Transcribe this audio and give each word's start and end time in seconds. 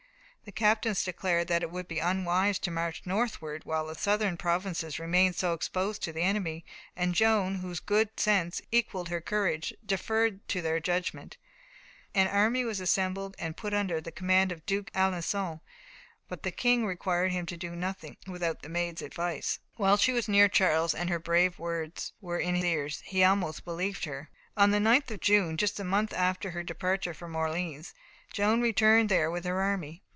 The 0.43 0.51
captains 0.51 1.03
declared 1.03 1.47
that 1.49 1.61
it 1.61 1.69
would 1.69 1.87
be 1.87 1.99
unwise 1.99 2.57
to 2.59 2.71
march 2.71 3.03
northward 3.05 3.63
while 3.63 3.85
the 3.85 3.93
southern 3.93 4.37
provinces 4.37 4.97
remained 4.97 5.35
so 5.35 5.53
exposed 5.53 6.01
to 6.01 6.11
the 6.11 6.23
enemy, 6.23 6.65
and 6.95 7.13
Joan, 7.13 7.57
whose 7.57 7.79
good 7.79 8.19
sense 8.19 8.59
equalled 8.71 9.09
her 9.09 9.21
courage, 9.21 9.71
deferred 9.85 10.45
to 10.49 10.61
their 10.63 10.79
judgment. 10.79 11.37
An 12.15 12.27
army 12.27 12.65
was 12.65 12.79
assembled, 12.79 13.35
and 13.37 13.55
put 13.55 13.71
under 13.71 14.01
command 14.01 14.51
of 14.51 14.61
the 14.61 14.65
Duke 14.65 14.89
of 14.95 15.13
Alençon, 15.13 15.61
but 16.27 16.41
the 16.41 16.51
King 16.51 16.87
required 16.87 17.31
him 17.31 17.45
to 17.45 17.55
do 17.55 17.75
nothing 17.75 18.17
without 18.27 18.63
the 18.63 18.67
Maid's 18.67 19.03
advice. 19.03 19.59
While 19.75 19.95
she 19.95 20.11
was 20.11 20.27
near 20.27 20.49
Charles, 20.49 20.95
and 20.95 21.07
her 21.11 21.19
brave 21.19 21.59
words 21.59 22.13
were 22.19 22.39
in 22.39 22.55
his 22.55 22.65
ears, 22.65 23.03
he 23.05 23.23
almost 23.23 23.63
believed 23.63 24.07
in 24.07 24.13
her. 24.13 24.29
On 24.57 24.71
the 24.71 24.79
9th 24.79 25.11
of 25.11 25.19
June, 25.21 25.55
just 25.55 25.79
a 25.79 25.83
month 25.85 26.11
after 26.11 26.49
her 26.49 26.63
departure 26.63 27.13
from 27.13 27.35
Orleans, 27.35 27.93
Joan 28.33 28.59
returned 28.59 29.07
there 29.07 29.29
with 29.29 29.45
her 29.45 29.61
army. 29.61 30.01